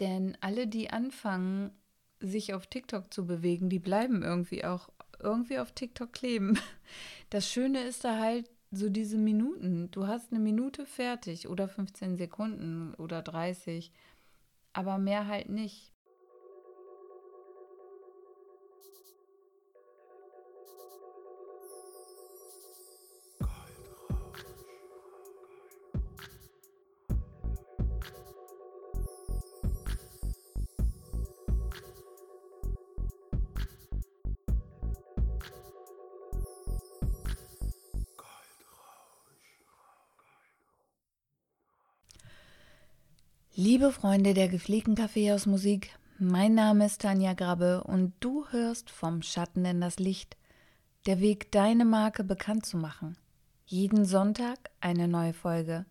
[0.00, 1.70] Denn alle, die anfangen,
[2.20, 4.88] sich auf TikTok zu bewegen, die bleiben irgendwie auch
[5.20, 6.58] irgendwie auf TikTok kleben.
[7.30, 9.90] Das Schöne ist da halt so diese Minuten.
[9.90, 13.90] Du hast eine Minute fertig oder 15 Sekunden oder 30,
[14.72, 15.92] aber mehr halt nicht.
[43.66, 49.64] Liebe Freunde der gepflegten Kaffeehausmusik, mein Name ist Tanja Grabbe und du hörst vom Schatten
[49.64, 50.36] in das Licht,
[51.06, 53.16] der Weg, deine Marke bekannt zu machen.
[53.64, 55.84] Jeden Sonntag eine neue Folge.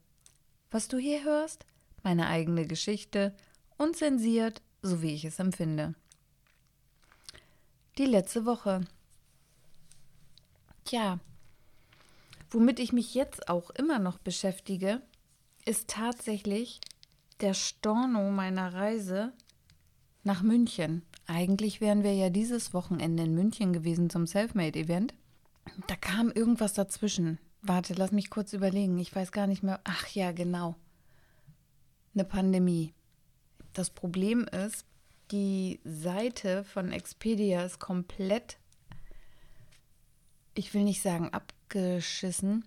[0.71, 1.65] Was du hier hörst,
[2.01, 3.35] meine eigene Geschichte,
[3.77, 5.95] unzensiert, so wie ich es empfinde.
[7.98, 8.87] Die letzte Woche.
[10.85, 11.20] Tja,
[12.51, 15.01] womit ich mich jetzt auch immer noch beschäftige,
[15.65, 16.79] ist tatsächlich
[17.41, 19.33] der Storno meiner Reise
[20.23, 21.03] nach München.
[21.27, 25.13] Eigentlich wären wir ja dieses Wochenende in München gewesen zum Selfmade-Event.
[25.87, 27.39] Da kam irgendwas dazwischen.
[27.61, 28.99] Warte, lass mich kurz überlegen.
[28.99, 29.79] Ich weiß gar nicht mehr.
[29.83, 30.75] Ach ja, genau.
[32.13, 32.93] Eine Pandemie.
[33.73, 34.85] Das Problem ist,
[35.31, 38.57] die Seite von Expedia ist komplett,
[40.53, 42.63] ich will nicht sagen abgeschissen.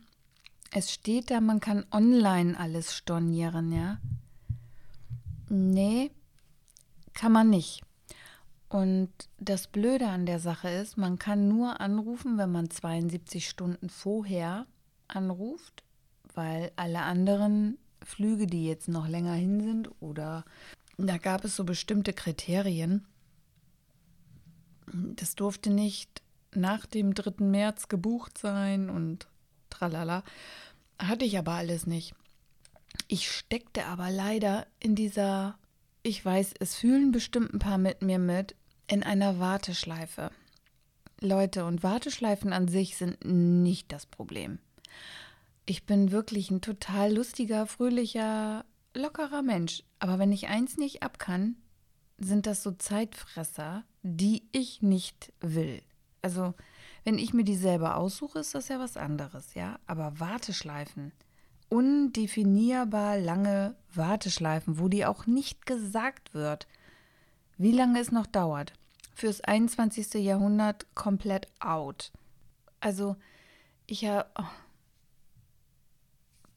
[0.72, 3.98] Es steht da, man kann online alles stornieren, ja.
[5.48, 6.10] Nee,
[7.14, 7.82] kann man nicht.
[8.68, 13.88] Und das Blöde an der Sache ist, man kann nur anrufen, wenn man 72 Stunden
[13.88, 14.66] vorher
[15.08, 15.84] anruft,
[16.34, 20.44] weil alle anderen Flüge, die jetzt noch länger hin sind, oder
[20.98, 23.06] da gab es so bestimmte Kriterien.
[24.92, 26.22] Das durfte nicht
[26.54, 27.44] nach dem 3.
[27.44, 29.28] März gebucht sein und
[29.70, 30.24] tralala.
[30.98, 32.14] Hatte ich aber alles nicht.
[33.08, 35.58] Ich steckte aber leider in dieser,
[36.02, 38.54] ich weiß, es fühlen bestimmt ein paar mit mir mit,
[38.86, 40.30] in einer Warteschleife.
[41.20, 44.58] Leute, und Warteschleifen an sich sind nicht das Problem.
[45.64, 48.64] Ich bin wirklich ein total lustiger, fröhlicher,
[48.94, 49.82] lockerer Mensch.
[49.98, 51.56] Aber wenn ich eins nicht ab kann,
[52.18, 55.82] sind das so Zeitfresser, die ich nicht will.
[56.20, 56.54] Also,
[57.04, 59.78] wenn ich mir die selber aussuche, ist das ja was anderes, ja?
[59.86, 61.12] Aber Warteschleifen,
[61.68, 66.66] undefinierbar lange Warteschleifen, wo dir auch nicht gesagt wird,
[67.56, 68.72] wie lange es noch dauert.
[69.14, 70.14] Fürs 21.
[70.14, 72.12] Jahrhundert komplett out.
[72.80, 73.16] Also,
[73.86, 74.28] ich habe.
[74.38, 74.44] Oh,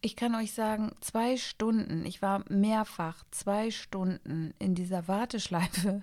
[0.04, 6.02] ich kann euch sagen, zwei Stunden, ich war mehrfach zwei Stunden in dieser Warteschleife,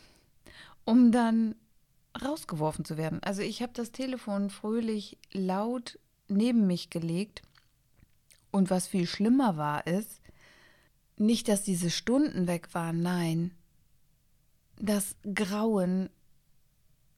[0.84, 1.54] um dann
[2.22, 3.22] rausgeworfen zu werden.
[3.22, 5.98] Also ich habe das Telefon fröhlich laut
[6.28, 7.42] neben mich gelegt
[8.56, 10.22] und was viel schlimmer war, ist,
[11.18, 13.52] nicht, dass diese Stunden weg waren, nein,
[14.78, 16.10] das Grauen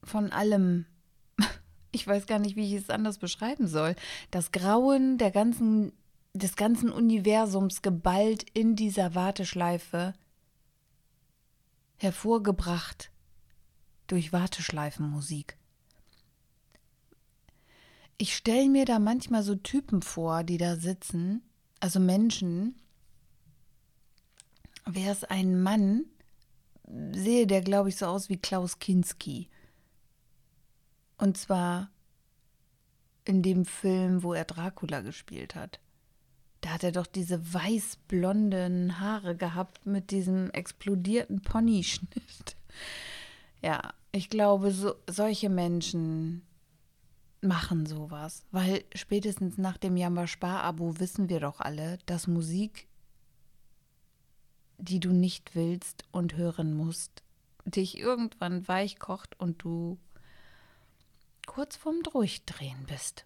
[0.03, 0.85] von allem.
[1.91, 3.95] Ich weiß gar nicht, wie ich es anders beschreiben soll.
[4.29, 5.91] Das Grauen der ganzen,
[6.33, 10.13] des ganzen Universums geballt in dieser Warteschleife,
[11.97, 13.09] hervorgebracht
[14.05, 15.58] durch Warteschleifenmusik
[18.19, 21.41] ich stelle mir da manchmal so Typen vor, die da sitzen,
[21.79, 22.75] also Menschen.
[24.85, 26.03] Wäre es ein Mann,
[27.13, 29.49] sehe der, glaube ich, so aus wie Klaus Kinski.
[31.17, 31.89] Und zwar
[33.23, 35.79] in dem Film, wo er Dracula gespielt hat.
[36.59, 42.57] Da hat er doch diese weiß-blonden Haare gehabt mit diesem explodierten Ponyschnitt.
[43.61, 46.41] Ja, ich glaube, so, solche Menschen
[47.41, 52.87] machen sowas, weil spätestens nach dem Jamba-Spar-Abo wissen wir doch alle, dass Musik,
[54.77, 57.23] die du nicht willst und hören musst,
[57.65, 59.97] dich irgendwann weich kocht und du
[61.45, 63.25] kurz vorm Durchdrehen bist.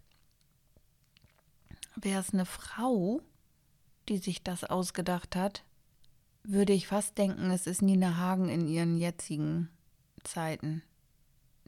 [1.96, 3.20] Wäre es eine Frau,
[4.08, 5.64] die sich das ausgedacht hat,
[6.42, 9.70] würde ich fast denken, es ist Nina Hagen in ihren jetzigen
[10.24, 10.82] Zeiten.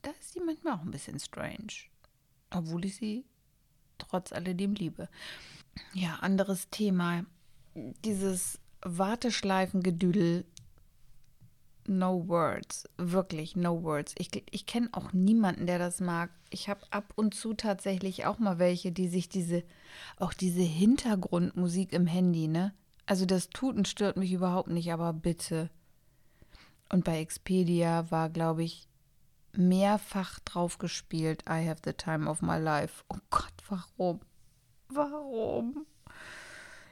[0.02, 1.88] Da ist sie manchmal auch ein bisschen strange
[2.50, 3.24] obwohl ich sie
[3.98, 5.08] trotz alledem liebe.
[5.92, 7.24] Ja, anderes Thema.
[8.04, 10.44] Dieses Warteschleifengedüdel.
[11.88, 12.88] No words.
[12.96, 14.14] Wirklich, no words.
[14.18, 16.30] Ich, ich kenne auch niemanden, der das mag.
[16.50, 19.62] Ich habe ab und zu tatsächlich auch mal welche, die sich diese,
[20.18, 22.74] auch diese Hintergrundmusik im Handy, ne?
[23.06, 25.70] Also das Tuten stört mich überhaupt nicht, aber bitte.
[26.88, 28.88] Und bei Expedia war, glaube ich,
[29.56, 33.04] mehrfach drauf gespielt, I have the time of my life.
[33.08, 34.20] Oh Gott, warum?
[34.88, 35.86] Warum?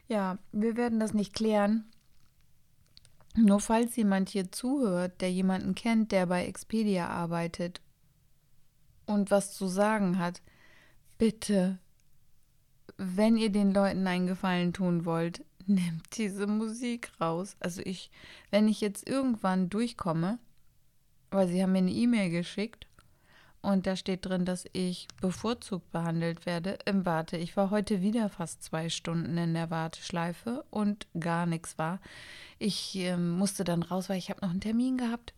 [0.08, 1.90] Ja, wir werden das nicht klären.
[3.36, 7.80] Nur falls jemand hier zuhört, der jemanden kennt, der bei Expedia arbeitet
[9.06, 10.40] und was zu sagen hat,
[11.18, 11.78] bitte,
[12.96, 17.56] wenn ihr den Leuten einen Gefallen tun wollt, nehmt diese Musik raus.
[17.60, 18.10] Also ich,
[18.50, 20.38] wenn ich jetzt irgendwann durchkomme,
[21.34, 22.86] weil sie haben mir eine E-Mail geschickt
[23.60, 27.36] und da steht drin, dass ich bevorzugt behandelt werde im Warte.
[27.36, 31.98] Ich war heute wieder fast zwei Stunden in der Warteschleife und gar nichts war.
[32.58, 35.32] Ich äh, musste dann raus, weil ich habe noch einen Termin gehabt.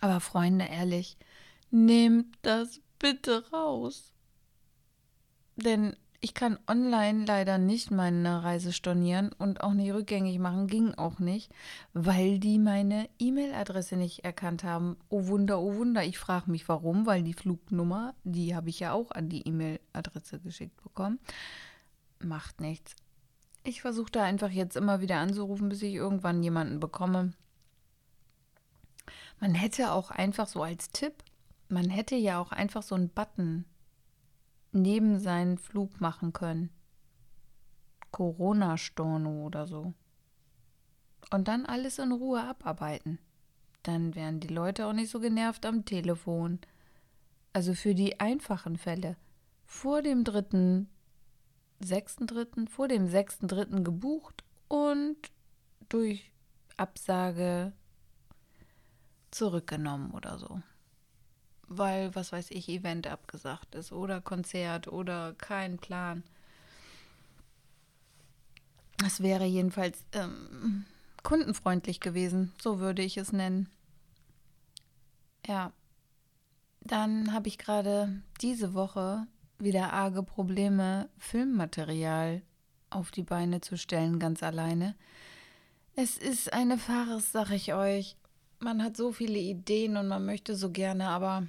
[0.00, 1.16] Aber Freunde, ehrlich,
[1.70, 4.12] nehmt das bitte raus.
[5.56, 10.94] Denn ich kann online leider nicht meine Reise stornieren und auch nicht rückgängig machen, ging
[10.94, 11.52] auch nicht,
[11.92, 14.96] weil die meine E-Mail-Adresse nicht erkannt haben.
[15.10, 16.04] Oh Wunder, oh Wunder.
[16.04, 20.40] Ich frage mich warum, weil die Flugnummer, die habe ich ja auch an die E-Mail-Adresse
[20.40, 21.20] geschickt bekommen.
[22.18, 22.96] Macht nichts.
[23.62, 27.32] Ich versuche da einfach jetzt immer wieder anzurufen, bis ich irgendwann jemanden bekomme.
[29.38, 31.12] Man hätte auch einfach so als Tipp,
[31.68, 33.66] man hätte ja auch einfach so einen Button
[34.72, 36.70] neben seinen Flug machen können.
[38.10, 39.94] Corona-Storno oder so.
[41.30, 43.18] Und dann alles in Ruhe abarbeiten.
[43.82, 46.58] Dann wären die Leute auch nicht so genervt am Telefon.
[47.52, 49.16] Also für die einfachen Fälle.
[49.64, 50.88] Vor dem dritten,
[51.80, 55.16] sechsten dritten, vor dem sechsten dritten gebucht und
[55.88, 56.32] durch
[56.76, 57.72] Absage
[59.30, 60.62] zurückgenommen oder so
[61.68, 66.22] weil, was weiß ich, Event abgesagt ist oder Konzert oder kein Plan.
[69.04, 70.86] Es wäre jedenfalls ähm,
[71.22, 73.68] kundenfreundlich gewesen, so würde ich es nennen.
[75.46, 75.72] Ja,
[76.80, 79.26] dann habe ich gerade diese Woche
[79.58, 82.42] wieder arge Probleme, Filmmaterial
[82.90, 84.94] auf die Beine zu stellen, ganz alleine.
[85.94, 88.16] Es ist eine Farce, sag ich euch.
[88.60, 91.46] Man hat so viele Ideen und man möchte so gerne, aber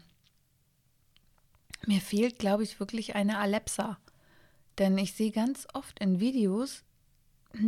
[1.85, 3.97] mir fehlt, glaube ich, wirklich eine Alexa.
[4.77, 6.83] Denn ich sehe ganz oft in Videos,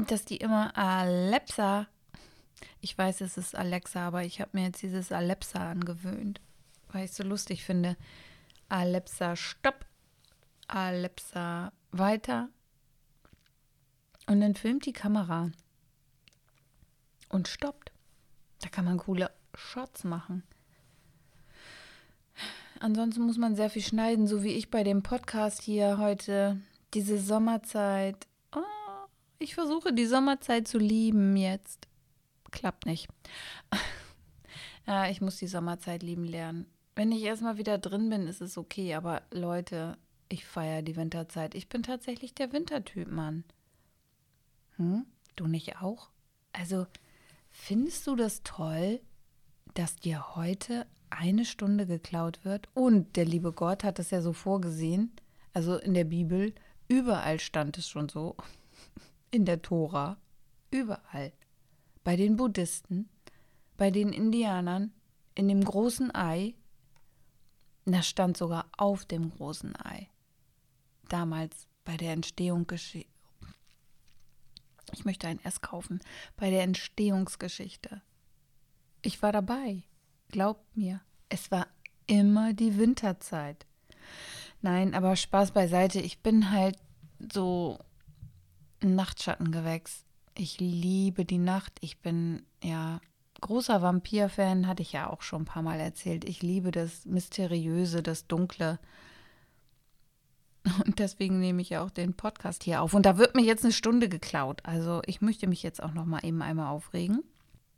[0.08, 1.88] dass die immer Alexa.
[2.80, 6.42] Ich weiß, es ist Alexa, aber ich habe mir jetzt dieses Alexa angewöhnt,
[6.90, 7.98] weil ich es so lustig finde.
[8.70, 9.86] Alexa, stopp.
[10.68, 12.50] Alexa, weiter.
[14.28, 15.52] Und dann filmt die Kamera
[17.28, 17.92] und stoppt.
[18.62, 20.44] Da kann man coole Shots machen.
[22.82, 26.60] Ansonsten muss man sehr viel schneiden, so wie ich bei dem Podcast hier heute.
[26.96, 28.26] Diese Sommerzeit.
[28.56, 29.08] Oh,
[29.38, 31.88] ich versuche die Sommerzeit zu lieben jetzt.
[32.50, 33.08] Klappt nicht.
[34.88, 36.66] ja, ich muss die Sommerzeit lieben lernen.
[36.96, 38.96] Wenn ich erstmal wieder drin bin, ist es okay.
[38.96, 39.96] Aber Leute,
[40.28, 41.54] ich feiere die Winterzeit.
[41.54, 43.44] Ich bin tatsächlich der Wintertyp, Mann.
[44.78, 45.06] Hm?
[45.36, 46.10] Du nicht auch?
[46.52, 46.88] Also,
[47.52, 49.02] findest du das toll,
[49.76, 52.68] dass dir heute eine Stunde geklaut wird.
[52.74, 55.12] Und der liebe Gott hat das ja so vorgesehen.
[55.54, 56.54] Also in der Bibel,
[56.88, 58.36] überall stand es schon so.
[59.32, 60.18] In der Tora,
[60.72, 61.32] überall.
[62.04, 63.08] Bei den Buddhisten,
[63.78, 64.92] bei den Indianern,
[65.36, 66.54] in dem großen Ei.
[67.86, 70.10] Das stand sogar auf dem großen Ei.
[71.10, 73.10] Damals bei der Entstehung geschehen.
[74.94, 76.00] Ich möchte ein S kaufen.
[76.36, 78.02] Bei der Entstehungsgeschichte.
[79.02, 79.84] Ich war dabei.
[80.32, 81.68] Glaubt mir, es war
[82.08, 83.66] immer die Winterzeit.
[84.62, 86.00] Nein, aber Spaß beiseite.
[86.00, 86.78] Ich bin halt
[87.32, 87.80] so
[88.82, 90.06] Nachtschattengewächs.
[90.38, 91.74] Ich liebe die Nacht.
[91.82, 93.02] Ich bin ja
[93.42, 96.24] großer Vampir-Fan, hatte ich ja auch schon ein paar Mal erzählt.
[96.26, 98.80] Ich liebe das Mysteriöse, das Dunkle.
[100.86, 102.94] Und deswegen nehme ich ja auch den Podcast hier auf.
[102.94, 104.62] Und da wird mir jetzt eine Stunde geklaut.
[104.64, 107.24] Also ich möchte mich jetzt auch noch mal eben einmal aufregen.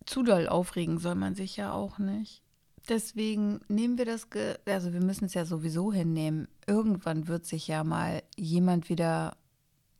[0.05, 2.41] Zu doll aufregen soll man sich ja auch nicht.
[2.89, 4.27] Deswegen nehmen wir das,
[4.65, 6.49] also wir müssen es ja sowieso hinnehmen.
[6.67, 9.37] Irgendwann wird sich ja mal jemand wieder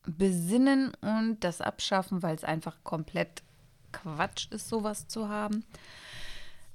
[0.06, 3.42] besinnen und das abschaffen, weil es einfach komplett
[3.94, 5.64] Quatsch ist, sowas zu haben.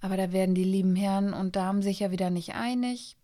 [0.01, 3.17] Aber da werden die lieben Herren und Damen sich ja wieder nicht einig.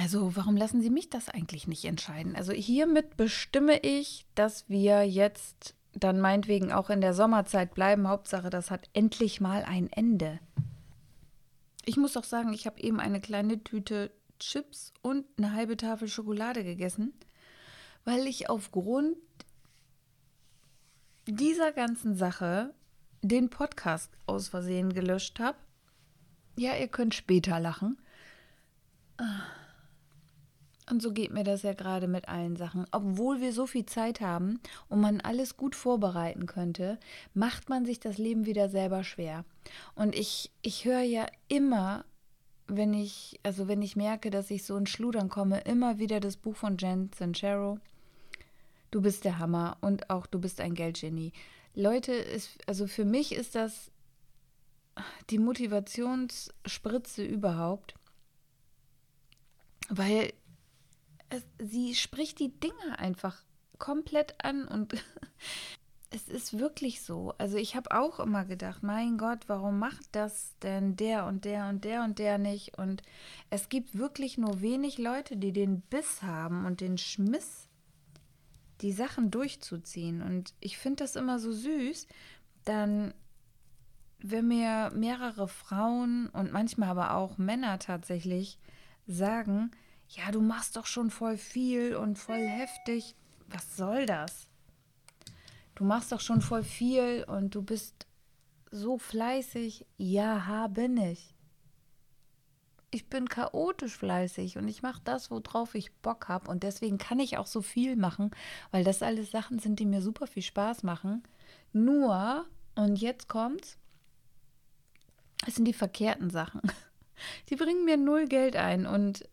[0.00, 2.36] Also warum lassen Sie mich das eigentlich nicht entscheiden?
[2.36, 8.08] Also hiermit bestimme ich, dass wir jetzt dann meinetwegen auch in der Sommerzeit bleiben.
[8.08, 10.38] Hauptsache, das hat endlich mal ein Ende.
[11.84, 16.08] Ich muss auch sagen, ich habe eben eine kleine Tüte Chips und eine halbe Tafel
[16.08, 17.12] Schokolade gegessen,
[18.04, 19.16] weil ich aufgrund
[21.26, 22.74] dieser ganzen Sache
[23.22, 25.58] den Podcast aus Versehen gelöscht habe.
[26.56, 27.98] Ja, ihr könnt später lachen.
[30.90, 32.84] Und so geht mir das ja gerade mit allen Sachen.
[32.90, 36.98] Obwohl wir so viel Zeit haben und man alles gut vorbereiten könnte,
[37.32, 39.44] macht man sich das Leben wieder selber schwer.
[39.94, 42.04] Und ich, ich höre ja immer,
[42.66, 46.36] wenn ich, also wenn ich merke, dass ich so in Schludern komme, immer wieder das
[46.36, 47.78] Buch von Jen Sincero.
[48.90, 51.32] Du bist der Hammer und auch du bist ein Geldgenie.
[51.74, 53.92] Leute, ist, also für mich ist das
[55.30, 57.94] die Motivationsspritze überhaupt,
[59.88, 60.32] weil
[61.30, 63.42] es, sie spricht die Dinge einfach
[63.78, 64.94] komplett an und
[66.10, 67.34] es ist wirklich so.
[67.38, 71.68] Also ich habe auch immer gedacht, mein Gott, warum macht das denn der und der
[71.68, 72.76] und der und der nicht?
[72.76, 73.02] Und
[73.48, 77.68] es gibt wirklich nur wenig Leute, die den Biss haben und den Schmiss,
[78.80, 80.20] die Sachen durchzuziehen.
[80.20, 82.08] Und ich finde das immer so süß,
[82.64, 83.14] dann,
[84.18, 88.58] wenn mir mehrere Frauen und manchmal aber auch Männer tatsächlich
[89.06, 89.70] sagen,
[90.10, 93.14] ja, du machst doch schon voll viel und voll heftig.
[93.48, 94.48] Was soll das?
[95.76, 98.06] Du machst doch schon voll viel und du bist
[98.70, 99.86] so fleißig.
[99.98, 101.34] Ja, bin ich.
[102.90, 106.50] Ich bin chaotisch fleißig und ich mache das, worauf ich Bock habe.
[106.50, 108.32] Und deswegen kann ich auch so viel machen,
[108.72, 111.22] weil das alles Sachen sind, die mir super viel Spaß machen.
[111.72, 113.78] Nur, und jetzt kommt's,
[115.46, 116.60] es sind die verkehrten Sachen.
[117.50, 119.28] Die bringen mir null Geld ein und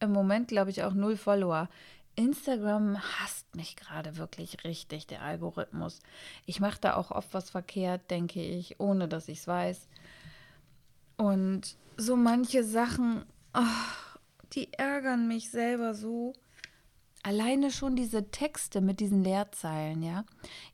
[0.00, 1.68] im Moment, glaube ich, auch null Follower.
[2.16, 6.00] Instagram hasst mich gerade wirklich richtig, der Algorithmus.
[6.46, 9.88] Ich mache da auch oft was verkehrt, denke ich, ohne dass ich es weiß.
[11.16, 13.60] Und so manche Sachen, oh,
[14.52, 16.32] die ärgern mich selber so.
[17.22, 20.24] Alleine schon diese Texte mit diesen Leerzeilen, ja.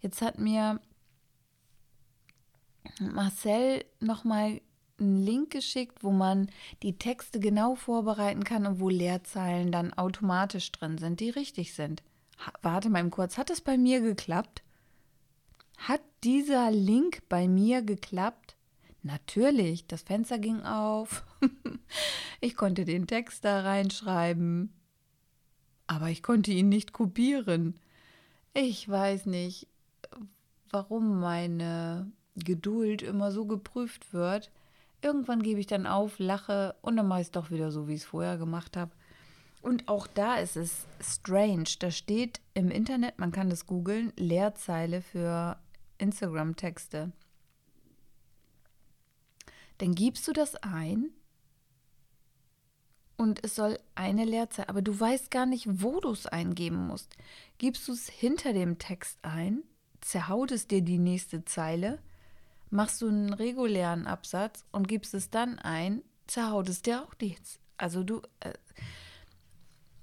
[0.00, 0.80] Jetzt hat mir
[3.00, 4.60] Marcel nochmal
[4.98, 6.48] einen Link geschickt, wo man
[6.82, 12.02] die Texte genau vorbereiten kann und wo Leerzeilen dann automatisch drin sind, die richtig sind.
[12.62, 14.62] Warte mal kurz, hat es bei mir geklappt?
[15.78, 18.56] Hat dieser Link bei mir geklappt?
[19.02, 21.24] Natürlich, das Fenster ging auf.
[22.40, 24.72] ich konnte den Text da reinschreiben.
[25.86, 27.78] Aber ich konnte ihn nicht kopieren.
[28.52, 29.68] Ich weiß nicht,
[30.70, 34.50] warum meine Geduld immer so geprüft wird.
[35.06, 37.94] Irgendwann gebe ich dann auf, lache und dann mache ich es doch wieder so, wie
[37.94, 38.90] ich es vorher gemacht habe.
[39.62, 41.68] Und auch da ist es strange.
[41.78, 45.60] Da steht im Internet, man kann das googeln, Leerzeile für
[45.98, 47.12] Instagram-Texte.
[49.78, 51.10] Dann gibst du das ein
[53.16, 57.16] und es soll eine Leerzeile, aber du weißt gar nicht, wo du es eingeben musst.
[57.58, 59.62] Gibst du es hinter dem Text ein,
[60.00, 62.00] zerhaut es dir die nächste Zeile
[62.70, 67.58] machst du einen regulären Absatz und gibst es dann ein, zerhaut es dir auch nichts.
[67.76, 68.52] Also du, äh,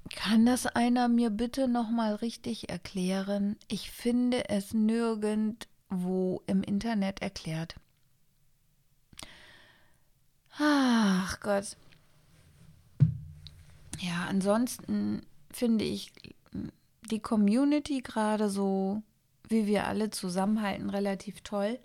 [0.09, 3.57] kann das einer mir bitte nochmal richtig erklären?
[3.67, 7.75] Ich finde es nirgendwo im Internet erklärt.
[10.57, 11.77] Ach Gott.
[13.99, 16.11] Ja, ansonsten finde ich
[17.09, 19.01] die Community gerade so,
[19.47, 21.79] wie wir alle zusammenhalten, relativ toll.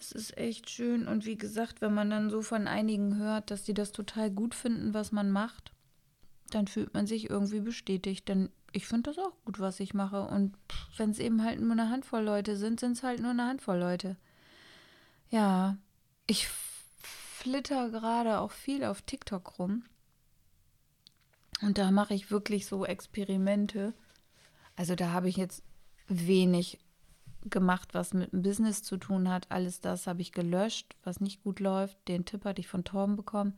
[0.00, 1.06] Es ist echt schön.
[1.06, 4.54] Und wie gesagt, wenn man dann so von einigen hört, dass die das total gut
[4.54, 5.72] finden, was man macht,
[6.50, 8.26] dann fühlt man sich irgendwie bestätigt.
[8.28, 10.22] Denn ich finde das auch gut, was ich mache.
[10.22, 10.56] Und
[10.96, 13.78] wenn es eben halt nur eine Handvoll Leute sind, sind es halt nur eine Handvoll
[13.78, 14.16] Leute.
[15.28, 15.76] Ja,
[16.26, 19.84] ich flitter gerade auch viel auf TikTok rum.
[21.60, 23.92] Und da mache ich wirklich so Experimente.
[24.76, 25.62] Also da habe ich jetzt
[26.08, 26.78] wenig
[27.44, 29.50] gemacht, was mit dem Business zu tun hat.
[29.50, 31.96] Alles das habe ich gelöscht, was nicht gut läuft.
[32.08, 33.56] Den Tipp hatte ich von Torben bekommen.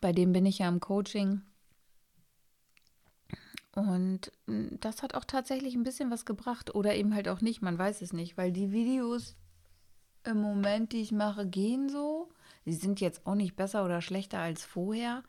[0.00, 1.42] Bei dem bin ich ja im Coaching.
[3.72, 7.62] Und hm, das hat auch tatsächlich ein bisschen was gebracht oder eben halt auch nicht,
[7.62, 9.36] man weiß es nicht, weil die Videos
[10.24, 12.28] im Moment, die ich mache, gehen so.
[12.64, 15.22] Sie sind jetzt auch nicht besser oder schlechter als vorher,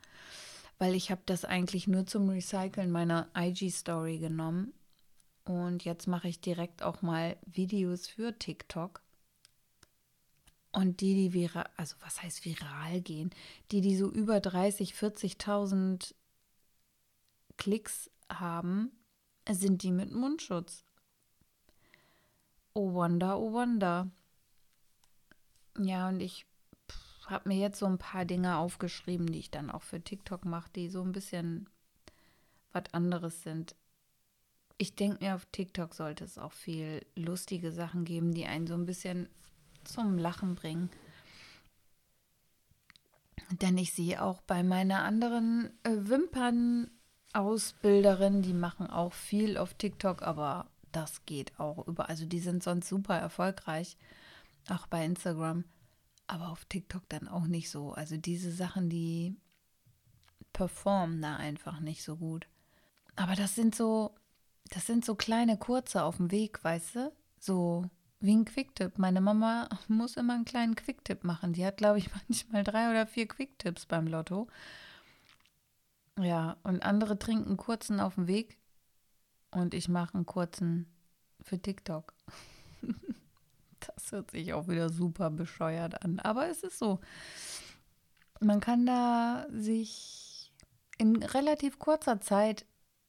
[0.78, 4.72] weil ich habe das eigentlich nur zum Recyceln meiner IG-Story genommen
[5.50, 9.02] und jetzt mache ich direkt auch mal Videos für TikTok.
[10.72, 13.30] Und die, die viral, also was heißt viral gehen,
[13.72, 16.14] die, die so über 30, 40.000
[17.56, 18.92] Klicks haben,
[19.50, 20.84] sind die mit Mundschutz.
[22.72, 24.10] Oh Wonder, oh Wonder.
[25.76, 26.46] Ja, und ich
[27.26, 30.70] habe mir jetzt so ein paar Dinge aufgeschrieben, die ich dann auch für TikTok mache,
[30.74, 31.68] die so ein bisschen
[32.72, 33.74] was anderes sind
[34.80, 38.72] ich denke mir, auf TikTok sollte es auch viel lustige Sachen geben, die einen so
[38.72, 39.28] ein bisschen
[39.84, 40.88] zum Lachen bringen.
[43.50, 50.22] Denn ich sehe auch bei meiner anderen äh, Wimpernausbilderin, die machen auch viel auf TikTok,
[50.22, 52.08] aber das geht auch über.
[52.08, 53.98] Also die sind sonst super erfolgreich,
[54.70, 55.64] auch bei Instagram,
[56.26, 57.92] aber auf TikTok dann auch nicht so.
[57.92, 59.36] Also diese Sachen, die
[60.54, 62.46] performen da einfach nicht so gut.
[63.14, 64.14] Aber das sind so,
[64.70, 67.12] das sind so kleine kurze auf dem Weg, weißt du?
[67.38, 67.84] So
[68.20, 68.98] wie ein Quicktip.
[68.98, 71.52] Meine Mama muss immer einen kleinen Quicktip machen.
[71.52, 74.48] Die hat, glaube ich, manchmal drei oder vier Quicktips beim Lotto.
[76.18, 78.58] Ja, und andere trinken kurzen auf dem Weg
[79.50, 80.86] und ich mache einen kurzen
[81.40, 82.12] für TikTok.
[83.80, 87.00] das hört sich auch wieder super bescheuert an, aber es ist so.
[88.40, 90.52] Man kann da sich
[90.98, 92.66] in relativ kurzer Zeit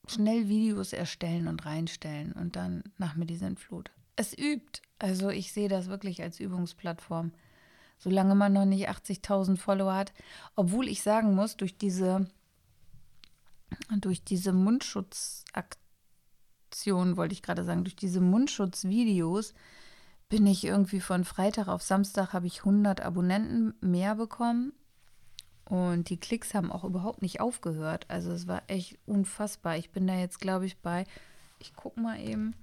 [0.07, 3.89] schnell Videos erstellen und reinstellen und dann nach mir die Sintflut.
[4.15, 4.81] Es übt.
[4.99, 7.31] Also ich sehe das wirklich als Übungsplattform.
[7.97, 10.13] Solange man noch nicht 80.000 Follower hat.
[10.55, 12.27] Obwohl ich sagen muss, durch diese,
[13.99, 19.53] durch diese Mundschutzaktion, wollte ich gerade sagen, durch diese Mundschutzvideos
[20.29, 24.73] bin ich irgendwie von Freitag auf Samstag habe ich 100 Abonnenten mehr bekommen
[25.65, 28.05] und die Klicks haben auch überhaupt nicht aufgehört.
[28.09, 29.77] Also es war echt unfassbar.
[29.77, 31.05] Ich bin da jetzt, glaube ich, bei,
[31.59, 32.55] ich gucke mal eben,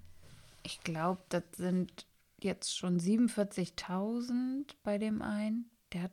[0.63, 2.07] ich glaube, das sind
[2.41, 5.71] jetzt schon 47.000 bei dem einen.
[5.93, 6.13] Der hat,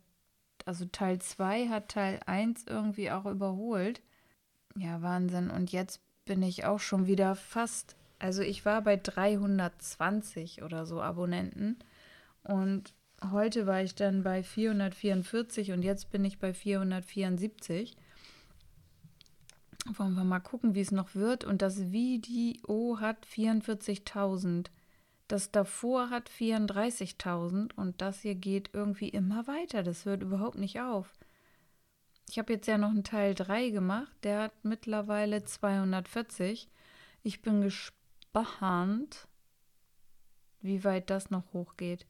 [0.65, 4.01] also Teil 2 hat Teil 1 irgendwie auch überholt.
[4.77, 5.49] Ja, Wahnsinn.
[5.49, 11.01] Und jetzt bin ich auch schon wieder fast, also ich war bei 320 oder so
[11.01, 11.77] Abonnenten.
[12.43, 12.93] Und
[13.31, 17.95] heute war ich dann bei 444 und jetzt bin ich bei 474.
[19.93, 21.43] Wollen wir mal gucken, wie es noch wird.
[21.43, 24.67] Und das Video hat 44.000.
[25.27, 29.83] Das davor hat 34.000 und das hier geht irgendwie immer weiter.
[29.83, 31.13] Das hört überhaupt nicht auf.
[32.29, 34.11] Ich habe jetzt ja noch einen Teil 3 gemacht.
[34.23, 36.67] Der hat mittlerweile 240.
[37.23, 39.27] Ich bin gespannt,
[40.61, 42.05] wie weit das noch hochgeht.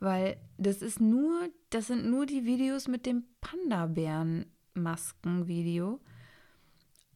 [0.00, 6.00] Weil das ist nur, das sind nur die Videos mit dem Panda-Bären-Masken-Video.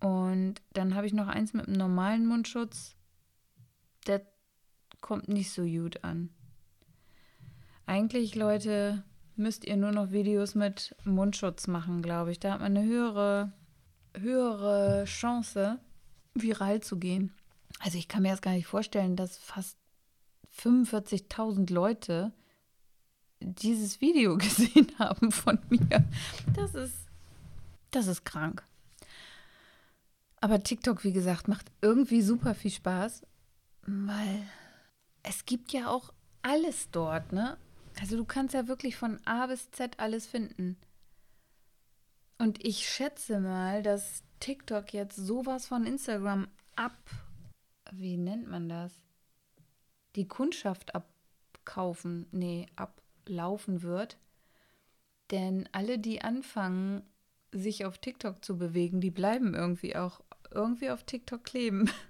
[0.00, 2.96] Und dann habe ich noch eins mit einem normalen Mundschutz.
[4.06, 4.26] Der
[5.00, 6.30] kommt nicht so gut an.
[7.86, 9.04] Eigentlich, Leute,
[9.36, 12.40] müsst ihr nur noch Videos mit Mundschutz machen, glaube ich.
[12.40, 13.52] Da hat man eine höhere,
[14.16, 15.78] höhere Chance,
[16.34, 17.32] viral zu gehen.
[17.80, 19.78] Also ich kann mir das gar nicht vorstellen, dass fast
[20.56, 22.32] 45.000 Leute
[23.44, 26.04] dieses Video gesehen haben von mir.
[26.54, 26.94] Das ist,
[27.90, 28.64] das ist krank.
[30.40, 33.22] Aber TikTok, wie gesagt, macht irgendwie super viel Spaß,
[33.86, 34.42] weil
[35.22, 37.56] es gibt ja auch alles dort, ne?
[38.00, 40.76] Also du kannst ja wirklich von A bis Z alles finden.
[42.38, 46.98] Und ich schätze mal, dass TikTok jetzt sowas von Instagram ab,
[47.92, 48.92] wie nennt man das?
[50.16, 54.18] Die Kundschaft abkaufen, nee, ab, laufen wird.
[55.30, 57.02] Denn alle, die anfangen,
[57.52, 61.90] sich auf TikTok zu bewegen, die bleiben irgendwie auch irgendwie auf TikTok kleben.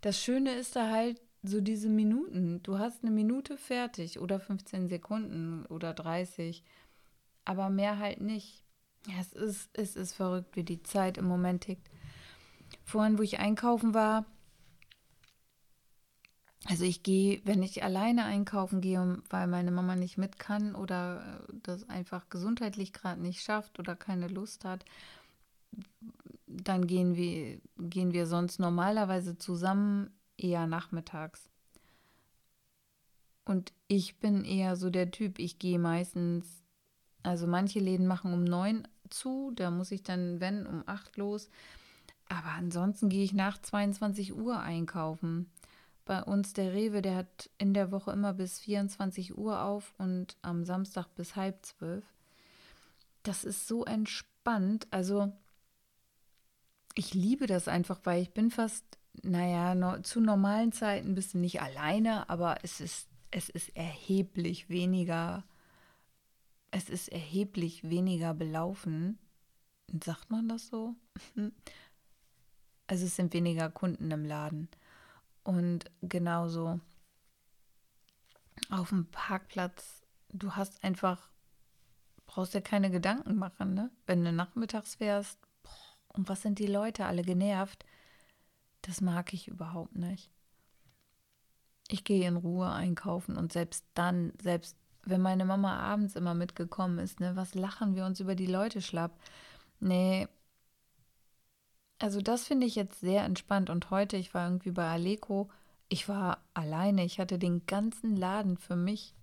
[0.00, 2.60] Das Schöne ist da halt so diese Minuten.
[2.64, 6.64] Du hast eine Minute fertig oder 15 Sekunden oder 30,
[7.44, 8.64] aber mehr halt nicht.
[9.06, 11.88] Ja, es ist, es ist verrückt, wie die Zeit im Moment tickt.
[12.84, 14.26] Vorhin, wo ich einkaufen war,
[16.68, 21.42] also ich gehe, wenn ich alleine einkaufen gehe, weil meine Mama nicht mit kann oder
[21.48, 24.84] äh, das einfach gesundheitlich gerade nicht schafft oder keine Lust hat,
[26.46, 31.48] dann gehen wir, gehen wir sonst normalerweise zusammen eher nachmittags.
[33.44, 36.62] Und ich bin eher so der Typ, ich gehe meistens,
[37.24, 41.48] also manche Läden machen um neun zu, da muss ich dann, wenn, um acht los.
[42.28, 45.50] Aber ansonsten gehe ich nach 22 Uhr einkaufen
[46.04, 50.36] bei uns der Rewe, der hat in der Woche immer bis 24 Uhr auf und
[50.42, 52.04] am Samstag bis halb zwölf.
[53.22, 54.88] Das ist so entspannt.
[54.90, 55.32] Also
[56.94, 58.84] ich liebe das einfach, weil ich bin fast,
[59.22, 64.68] naja, no, zu normalen Zeiten ein bisschen nicht alleine, aber es ist, es ist erheblich
[64.68, 65.44] weniger,
[66.70, 69.18] es ist erheblich weniger belaufen.
[70.02, 70.94] Sagt man das so?
[72.88, 74.68] Also es sind weniger Kunden im Laden.
[75.44, 76.80] Und genauso
[78.70, 81.28] auf dem Parkplatz, du hast einfach,
[82.26, 83.90] brauchst dir keine Gedanken machen, ne?
[84.06, 85.38] Wenn du nachmittags fährst,
[86.08, 87.84] und was sind die Leute alle genervt?
[88.82, 90.30] Das mag ich überhaupt nicht.
[91.88, 96.98] Ich gehe in Ruhe einkaufen und selbst dann, selbst wenn meine Mama abends immer mitgekommen
[96.98, 99.18] ist, ne, was lachen wir uns über die Leute schlapp?
[99.80, 100.28] Nee.
[102.02, 105.48] Also das finde ich jetzt sehr entspannt und heute, ich war irgendwie bei Aleko,
[105.88, 109.14] ich war alleine, ich hatte den ganzen Laden für mich.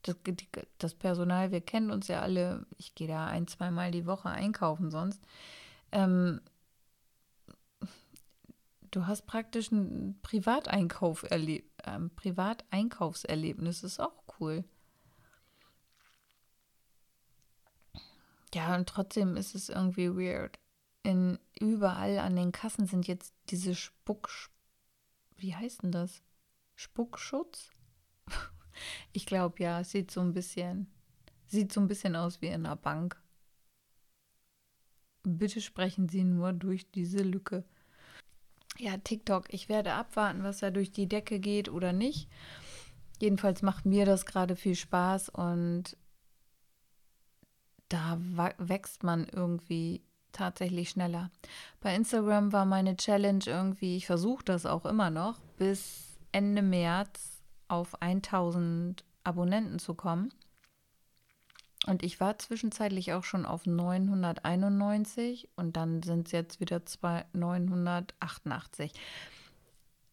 [0.00, 0.16] Das,
[0.78, 4.90] das Personal, wir kennen uns ja alle, ich gehe da ein, zweimal die Woche einkaufen
[4.90, 5.20] sonst.
[5.92, 6.40] Ähm,
[8.92, 14.64] du hast praktisch ein Privateinkauf erlebt, ähm, Privateinkaufserlebnis, ist auch cool.
[18.54, 20.58] Ja, und trotzdem ist es irgendwie weird.
[21.02, 24.30] In überall an den Kassen sind jetzt diese Spuck,
[25.36, 26.22] wie heißt denn das?
[26.74, 27.70] Spuckschutz?
[29.14, 30.86] Ich glaube ja, sieht so ein bisschen,
[31.46, 33.18] sieht so ein bisschen aus wie in einer Bank.
[35.22, 37.64] Bitte sprechen Sie nur durch diese Lücke.
[38.78, 42.28] Ja, TikTok, ich werde abwarten, was da durch die Decke geht oder nicht.
[43.18, 45.96] Jedenfalls macht mir das gerade viel Spaß und
[47.88, 48.18] da
[48.58, 50.02] wächst man irgendwie
[50.36, 51.30] tatsächlich schneller.
[51.80, 57.42] Bei Instagram war meine Challenge irgendwie, ich versuche das auch immer noch, bis Ende März
[57.68, 60.32] auf 1000 Abonnenten zu kommen.
[61.86, 66.82] Und ich war zwischenzeitlich auch schon auf 991 und dann sind es jetzt wieder
[67.32, 68.92] 988.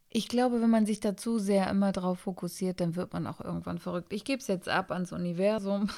[0.09, 3.79] Ich glaube, wenn man sich dazu sehr immer darauf fokussiert, dann wird man auch irgendwann
[3.79, 4.13] verrückt.
[4.13, 5.89] Ich gebe es jetzt ab ans Universum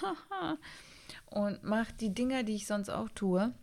[1.25, 3.53] und mache die Dinger, die ich sonst auch tue.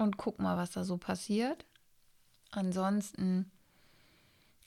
[0.00, 1.66] Und guck mal, was da so passiert.
[2.50, 3.50] Ansonsten,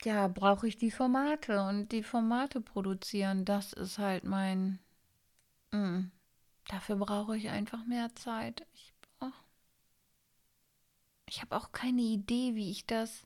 [0.03, 3.43] ja, brauche ich die Formate und die Formate produzieren.
[3.45, 4.79] Das ist halt mein,
[5.73, 6.11] Mm.
[6.67, 8.65] Dafür brauche ich einfach mehr Zeit.
[8.73, 9.31] Ich, oh.
[11.27, 13.25] ich habe auch keine Idee, wie ich das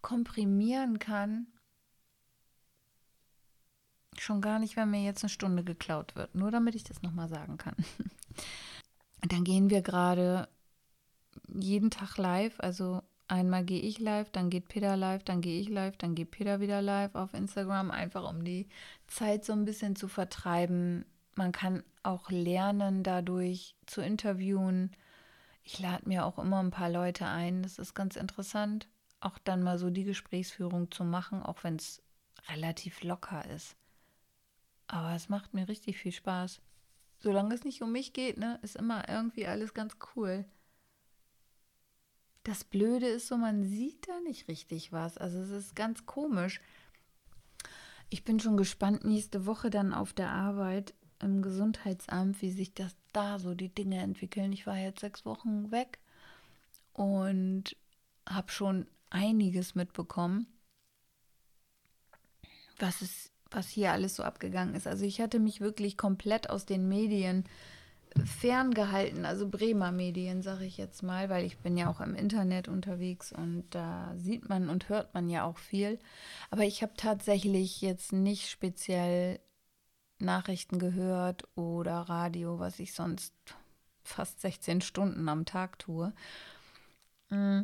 [0.00, 1.46] komprimieren kann.
[4.18, 6.34] Schon gar nicht, wenn mir jetzt eine Stunde geklaut wird.
[6.34, 7.76] Nur damit ich das nochmal sagen kann.
[9.28, 10.48] Dann gehen wir gerade
[11.48, 12.58] jeden Tag live.
[12.58, 16.30] Also einmal gehe ich live, dann geht Peter live, dann gehe ich live, dann geht
[16.30, 17.90] Peter wieder live auf Instagram.
[17.90, 18.68] Einfach um die
[19.06, 21.04] Zeit so ein bisschen zu vertreiben
[21.36, 24.90] man kann auch lernen, dadurch zu interviewen.
[25.62, 27.62] Ich lade mir auch immer ein paar Leute ein.
[27.62, 28.88] Das ist ganz interessant,
[29.20, 32.02] auch dann mal so die Gesprächsführung zu machen, auch wenn es
[32.48, 33.76] relativ locker ist.
[34.86, 36.60] Aber es macht mir richtig viel Spaß.
[37.18, 40.44] Solange es nicht um mich geht, ne, ist immer irgendwie alles ganz cool.
[42.44, 45.18] Das Blöde ist so, man sieht da nicht richtig was.
[45.18, 46.60] Also es ist ganz komisch.
[48.10, 52.94] Ich bin schon gespannt nächste Woche dann auf der Arbeit, im Gesundheitsamt, wie sich das
[53.12, 54.52] da so die Dinge entwickeln.
[54.52, 55.98] Ich war jetzt sechs Wochen weg
[56.92, 57.76] und
[58.28, 60.46] habe schon einiges mitbekommen,
[62.78, 64.86] was es, was hier alles so abgegangen ist.
[64.86, 67.44] Also ich hatte mich wirklich komplett aus den Medien
[68.24, 72.68] ferngehalten, also Bremer Medien, sage ich jetzt mal, weil ich bin ja auch im Internet
[72.68, 75.98] unterwegs und da sieht man und hört man ja auch viel.
[76.50, 79.40] Aber ich habe tatsächlich jetzt nicht speziell
[80.18, 83.34] Nachrichten gehört oder Radio, was ich sonst
[84.02, 86.12] fast 16 Stunden am Tag tue.
[87.30, 87.62] Mm.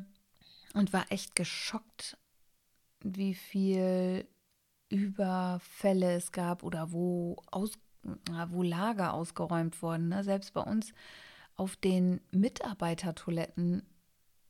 [0.73, 2.17] Und war echt geschockt,
[3.01, 4.27] wie viel
[4.89, 7.73] Überfälle es gab oder wo, aus,
[8.49, 10.09] wo Lager ausgeräumt wurden.
[10.09, 10.25] Ne?
[10.25, 10.93] Selbst bei uns
[11.57, 13.83] auf den Mitarbeitertoiletten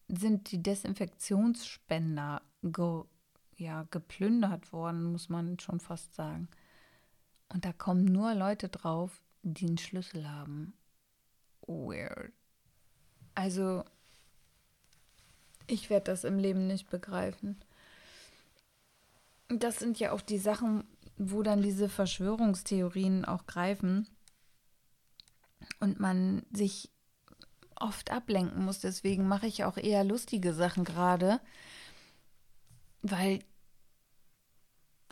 [0.08, 3.02] sind die Desinfektionsspender ge,
[3.56, 6.48] ja, geplündert worden, muss man schon fast sagen.
[7.48, 10.74] Und da kommen nur Leute drauf, die einen Schlüssel haben.
[11.66, 12.32] Weird.
[13.34, 13.84] Also,
[15.66, 17.60] ich werde das im Leben nicht begreifen.
[19.48, 20.84] Das sind ja auch die Sachen,
[21.20, 24.08] wo dann diese Verschwörungstheorien auch greifen
[25.78, 26.90] und man sich
[27.76, 28.80] oft ablenken muss.
[28.80, 31.40] Deswegen mache ich auch eher lustige Sachen gerade,
[33.02, 33.40] weil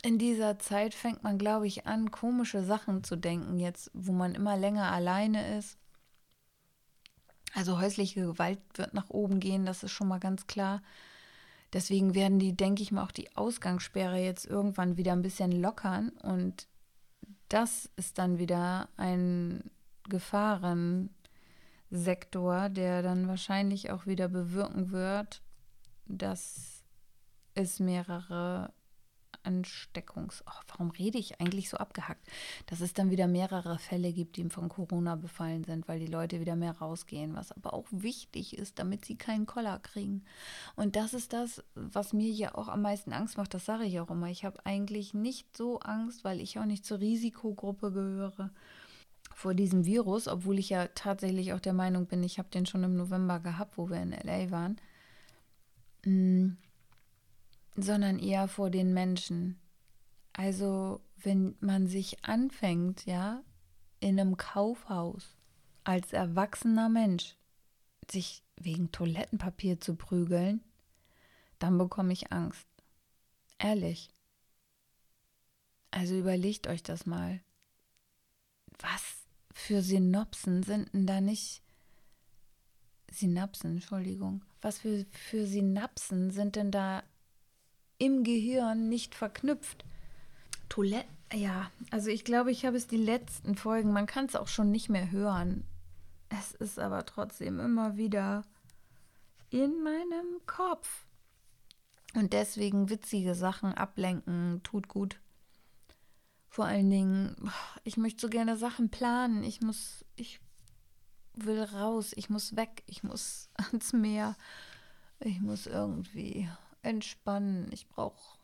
[0.01, 4.33] in dieser Zeit fängt man, glaube ich, an, komische Sachen zu denken, jetzt, wo man
[4.33, 5.77] immer länger alleine ist.
[7.53, 10.81] Also häusliche Gewalt wird nach oben gehen, das ist schon mal ganz klar.
[11.73, 16.09] Deswegen werden die, denke ich mal, auch die Ausgangssperre jetzt irgendwann wieder ein bisschen lockern.
[16.09, 16.67] Und
[17.49, 19.69] das ist dann wieder ein
[20.07, 25.43] Gefahrensektor, der dann wahrscheinlich auch wieder bewirken wird,
[26.05, 26.83] dass
[27.53, 28.73] es mehrere
[29.43, 30.43] Ansteckungs...
[30.47, 32.27] Oh, warum rede ich eigentlich so abgehackt?
[32.67, 36.39] Dass es dann wieder mehrere Fälle gibt, die von Corona befallen sind, weil die Leute
[36.39, 40.23] wieder mehr rausgehen, was aber auch wichtig ist, damit sie keinen Koller kriegen.
[40.75, 43.53] Und das ist das, was mir ja auch am meisten Angst macht.
[43.53, 44.27] Das sage ich auch immer.
[44.27, 48.51] Ich habe eigentlich nicht so Angst, weil ich auch nicht zur Risikogruppe gehöre
[49.35, 52.83] vor diesem Virus, obwohl ich ja tatsächlich auch der Meinung bin, ich habe den schon
[52.83, 54.77] im November gehabt, wo wir in LA waren.
[57.81, 59.59] Sondern eher vor den Menschen.
[60.33, 63.43] Also wenn man sich anfängt, ja,
[63.99, 65.35] in einem Kaufhaus
[65.83, 67.35] als erwachsener Mensch
[68.09, 70.63] sich wegen Toilettenpapier zu prügeln,
[71.59, 72.67] dann bekomme ich Angst.
[73.57, 74.09] Ehrlich.
[75.91, 77.41] Also überlegt euch das mal.
[78.79, 79.01] Was
[79.53, 81.61] für Synopsen sind denn da nicht?
[83.11, 84.45] Synapsen, Entschuldigung.
[84.61, 87.03] Was für, für Synapsen sind denn da
[87.99, 89.85] im Gehirn nicht verknüpft.
[90.69, 94.47] Toilette, ja, also ich glaube, ich habe es die letzten Folgen, man kann es auch
[94.47, 95.63] schon nicht mehr hören.
[96.29, 98.43] Es ist aber trotzdem immer wieder
[99.49, 101.05] in meinem Kopf.
[102.15, 105.19] Und deswegen witzige Sachen ablenken tut gut.
[106.49, 107.51] Vor allen Dingen,
[107.83, 109.43] ich möchte so gerne Sachen planen.
[109.43, 110.39] Ich muss, ich
[111.35, 114.35] will raus, ich muss weg, ich muss ans Meer.
[115.19, 116.49] Ich muss irgendwie
[116.81, 117.69] entspannen.
[117.71, 118.37] Ich brauche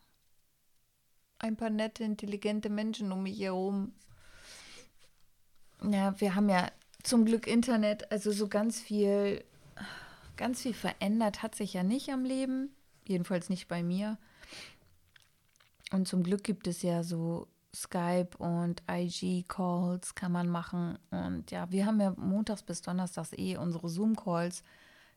[1.38, 3.94] ein paar nette, intelligente Menschen um mich herum.
[5.82, 6.70] Ja, wir haben ja
[7.02, 9.44] zum Glück Internet, also so ganz viel,
[10.36, 12.74] ganz viel verändert hat sich ja nicht am Leben,
[13.06, 14.18] jedenfalls nicht bei mir.
[15.92, 20.98] Und zum Glück gibt es ja so Skype und IG-Calls kann man machen.
[21.10, 24.64] Und ja, wir haben ja montags bis donnerstags eh unsere Zoom-Calls.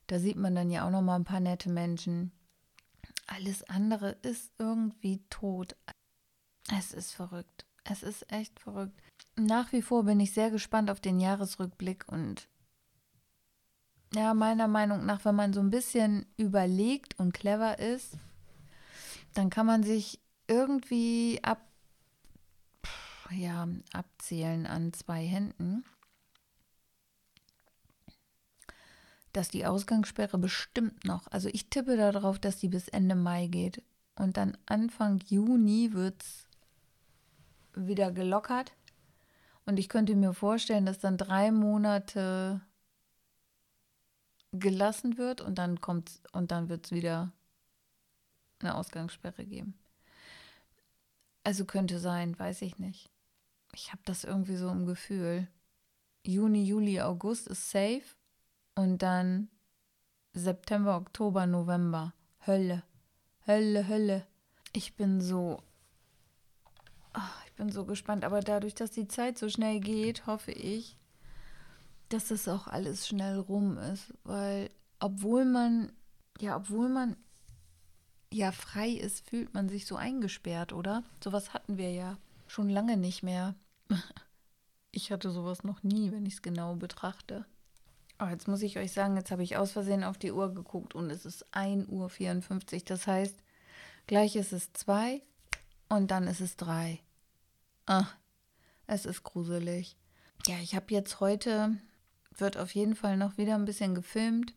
[0.08, 2.32] Da sieht man dann ja auch noch mal ein paar nette Menschen.
[3.32, 5.76] Alles andere ist irgendwie tot.
[6.76, 7.66] Es ist verrückt.
[7.84, 9.00] Es ist echt verrückt.
[9.36, 12.48] Nach wie vor bin ich sehr gespannt auf den Jahresrückblick und
[14.16, 18.18] ja, meiner Meinung nach, wenn man so ein bisschen überlegt und clever ist,
[19.36, 21.62] dann kann man sich irgendwie ab,
[23.30, 25.84] ja, abzählen an zwei Händen.
[29.34, 33.84] Dass die Ausgangssperre bestimmt noch, also ich tippe darauf, dass die bis Ende Mai geht.
[34.16, 36.48] Und dann Anfang Juni wird es
[37.74, 38.74] wieder gelockert.
[39.66, 42.62] Und ich könnte mir vorstellen, dass dann drei Monate
[44.52, 47.32] gelassen wird und dann kommt und dann wird es wieder
[48.60, 49.76] eine Ausgangssperre geben.
[51.44, 53.10] Also könnte sein, weiß ich nicht.
[53.74, 55.48] Ich habe das irgendwie so im Gefühl.
[56.26, 58.04] Juni, Juli, August ist safe
[58.80, 59.50] und dann
[60.32, 62.14] September, Oktober, November.
[62.48, 62.84] Hölle.
[63.46, 64.26] Hölle, Hölle.
[64.72, 65.62] Ich bin so.
[67.12, 68.24] Ach, ich bin so gespannt.
[68.24, 70.98] Aber dadurch, dass die Zeit so schnell geht, hoffe ich,
[72.08, 74.14] dass das auch alles schnell rum ist.
[74.24, 75.92] Weil, obwohl man,
[76.40, 77.18] ja, obwohl man
[78.32, 81.04] ja frei ist, fühlt man sich so eingesperrt, oder?
[81.22, 83.56] Sowas hatten wir ja schon lange nicht mehr.
[84.92, 87.46] Ich hatte sowas noch nie, wenn ich es genau betrachte.
[88.22, 90.94] Oh, jetzt muss ich euch sagen, jetzt habe ich aus Versehen auf die Uhr geguckt
[90.94, 92.82] und es ist 1.54 Uhr.
[92.86, 93.36] Das heißt,
[94.08, 95.22] gleich ist es 2
[95.88, 97.00] und dann ist es 3.
[97.86, 98.16] Ach,
[98.88, 99.96] es ist gruselig.
[100.48, 101.78] Ja, ich habe jetzt heute,
[102.38, 104.54] wird auf jeden Fall noch wieder ein bisschen gefilmt.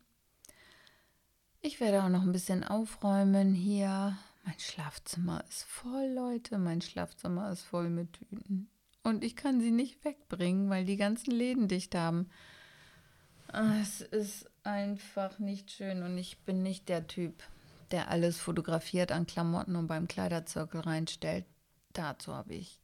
[1.61, 4.17] Ich werde auch noch ein bisschen aufräumen hier.
[4.43, 6.57] Mein Schlafzimmer ist voll, Leute.
[6.57, 8.67] Mein Schlafzimmer ist voll mit Tüten.
[9.03, 12.29] Und ich kann sie nicht wegbringen, weil die ganzen Läden dicht haben.
[13.53, 17.43] Es ist einfach nicht schön und ich bin nicht der Typ,
[17.91, 21.45] der alles fotografiert an Klamotten und beim Kleiderzirkel reinstellt.
[21.93, 22.81] Dazu habe ich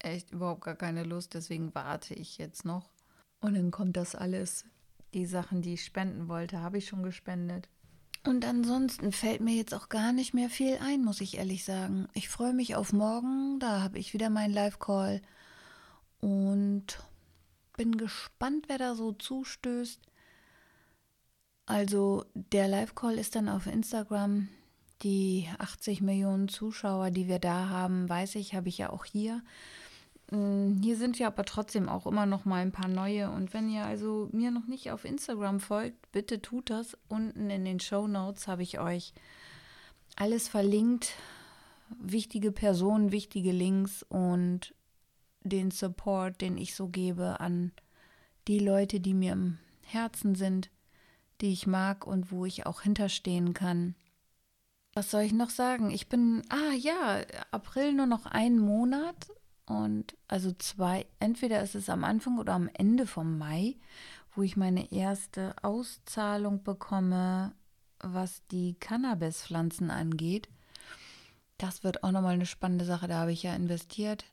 [0.00, 2.90] echt überhaupt gar keine Lust, deswegen warte ich jetzt noch.
[3.40, 4.64] Und dann kommt das alles.
[5.14, 7.68] Die Sachen, die ich spenden wollte, habe ich schon gespendet.
[8.26, 12.08] Und ansonsten fällt mir jetzt auch gar nicht mehr viel ein, muss ich ehrlich sagen.
[12.12, 15.22] Ich freue mich auf morgen, da habe ich wieder meinen Live-Call.
[16.20, 16.98] Und
[17.80, 20.02] bin gespannt, wer da so zustößt.
[21.64, 24.48] Also der Live-Call ist dann auf Instagram.
[25.00, 29.42] Die 80 Millionen Zuschauer, die wir da haben, weiß ich, habe ich ja auch hier.
[30.30, 33.30] Mm, hier sind ja aber trotzdem auch immer noch mal ein paar neue.
[33.30, 36.98] Und wenn ihr also mir noch nicht auf Instagram folgt, bitte tut das.
[37.08, 39.14] Unten in den Show Notes habe ich euch
[40.16, 41.14] alles verlinkt.
[41.98, 44.74] Wichtige Personen, wichtige Links und
[45.42, 47.72] den Support, den ich so gebe an
[48.48, 50.70] die Leute, die mir im Herzen sind,
[51.40, 53.94] die ich mag und wo ich auch hinterstehen kann.
[54.92, 55.90] Was soll ich noch sagen?
[55.90, 59.30] Ich bin, ah ja, April nur noch einen Monat
[59.66, 63.76] und also zwei, entweder ist es am Anfang oder am Ende vom Mai,
[64.34, 67.54] wo ich meine erste Auszahlung bekomme,
[68.00, 70.48] was die Cannabispflanzen angeht.
[71.58, 74.24] Das wird auch nochmal eine spannende Sache, da habe ich ja investiert.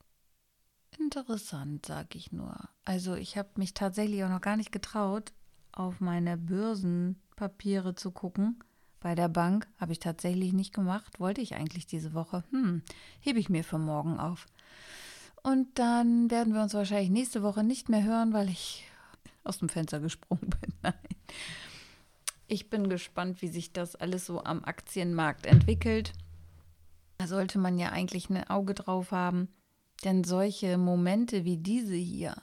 [1.00, 2.56] Interessant, sag ich nur.
[2.86, 5.32] Also ich habe mich tatsächlich auch noch gar nicht getraut,
[5.72, 8.64] auf meine Börsenpapiere zu gucken.
[9.00, 12.44] Bei der Bank habe ich tatsächlich nicht gemacht, wollte ich eigentlich diese Woche.
[12.50, 12.82] Hm,
[13.20, 14.48] hebe ich mir für morgen auf.
[15.44, 18.84] Und dann werden wir uns wahrscheinlich nächste Woche nicht mehr hören, weil ich
[19.44, 20.74] aus dem Fenster gesprungen bin.
[20.82, 20.94] Nein.
[22.48, 26.14] Ich bin gespannt, wie sich das alles so am Aktienmarkt entwickelt.
[27.18, 29.50] Da sollte man ja eigentlich ein Auge drauf haben.
[30.04, 32.36] Denn solche Momente wie diese hier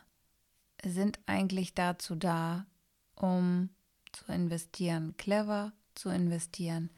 [0.85, 2.67] sind eigentlich dazu da,
[3.15, 3.71] um
[4.13, 6.91] zu investieren, clever zu investieren.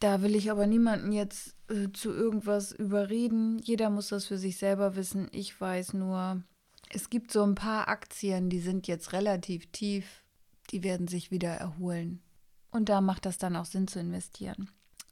[0.00, 3.58] Da will ich aber niemanden jetzt äh, zu irgendwas überreden.
[3.58, 5.28] Jeder muss das für sich selber wissen.
[5.32, 6.42] Ich weiß nur,
[6.90, 10.24] es gibt so ein paar Aktien, die sind jetzt relativ tief,
[10.70, 12.22] die werden sich wieder erholen.
[12.70, 14.70] Und da macht das dann auch Sinn zu investieren.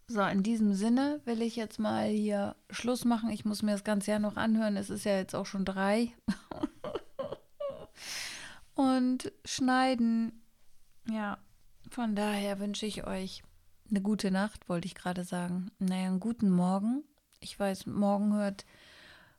[0.09, 3.29] So, in diesem Sinne will ich jetzt mal hier Schluss machen.
[3.31, 4.77] Ich muss mir das ganze Jahr noch anhören.
[4.77, 6.13] Es ist ja jetzt auch schon drei.
[8.75, 10.45] Und schneiden.
[11.11, 11.39] Ja,
[11.91, 13.43] von daher wünsche ich euch
[13.91, 15.73] eine gute Nacht, wollte ich gerade sagen.
[15.81, 17.03] Naja, einen guten Morgen.
[17.41, 18.65] Ich weiß, morgen hört,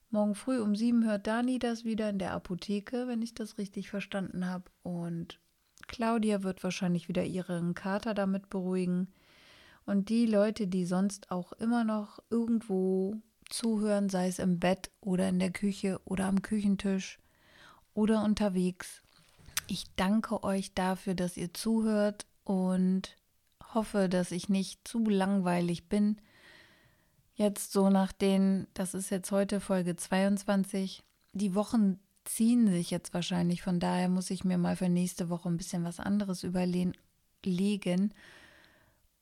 [0.09, 3.89] morgen früh um sieben hört Dani das wieder in der Apotheke, wenn ich das richtig
[3.89, 4.65] verstanden habe.
[4.83, 5.39] Und
[5.87, 9.07] Claudia wird wahrscheinlich wieder ihren Kater damit beruhigen.
[9.87, 13.15] Und die Leute, die sonst auch immer noch irgendwo
[13.49, 17.19] zuhören, sei es im Bett oder in der Küche oder am Küchentisch
[17.93, 19.01] oder unterwegs.
[19.67, 23.15] Ich danke euch dafür, dass ihr zuhört und
[23.73, 26.19] hoffe, dass ich nicht zu langweilig bin.
[27.35, 33.13] Jetzt so nach den, das ist jetzt heute Folge 22, die Wochen ziehen sich jetzt
[33.13, 36.93] wahrscheinlich, von daher muss ich mir mal für nächste Woche ein bisschen was anderes überlegen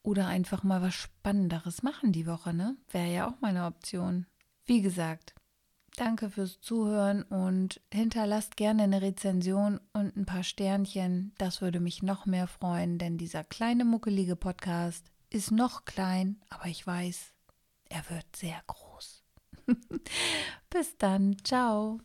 [0.05, 2.77] oder einfach mal was Spannenderes machen die Woche, ne?
[2.91, 4.27] Wäre ja auch meine Option.
[4.65, 5.33] Wie gesagt,
[5.97, 11.33] danke fürs Zuhören und hinterlasst gerne eine Rezension und ein paar Sternchen.
[11.37, 16.65] Das würde mich noch mehr freuen, denn dieser kleine muckelige Podcast ist noch klein, aber
[16.65, 17.33] ich weiß,
[17.89, 19.23] er wird sehr groß.
[20.69, 21.99] Bis dann, ciao.